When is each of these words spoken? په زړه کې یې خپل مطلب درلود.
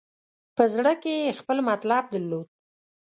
په 0.55 0.63
زړه 0.75 0.93
کې 1.03 1.13
یې 1.23 1.37
خپل 1.39 1.57
مطلب 1.69 2.03
درلود. 2.13 2.47